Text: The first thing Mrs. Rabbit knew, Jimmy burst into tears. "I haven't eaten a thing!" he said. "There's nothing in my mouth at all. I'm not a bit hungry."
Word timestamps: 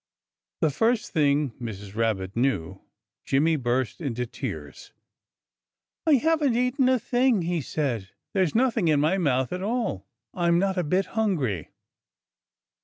The 0.61 0.71
first 0.71 1.11
thing 1.13 1.51
Mrs. 1.61 1.95
Rabbit 1.95 2.35
knew, 2.35 2.81
Jimmy 3.23 3.55
burst 3.55 4.01
into 4.01 4.25
tears. 4.25 4.93
"I 6.07 6.13
haven't 6.13 6.55
eaten 6.57 6.89
a 6.89 6.97
thing!" 6.97 7.43
he 7.43 7.61
said. 7.61 8.09
"There's 8.33 8.55
nothing 8.55 8.87
in 8.87 8.99
my 8.99 9.19
mouth 9.19 9.53
at 9.53 9.61
all. 9.61 10.07
I'm 10.33 10.57
not 10.57 10.75
a 10.75 10.83
bit 10.83 11.05
hungry." 11.13 11.69